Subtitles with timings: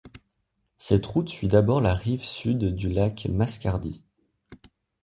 [0.79, 4.01] Cette route suit d'abord la rive sud du lac Mascardi.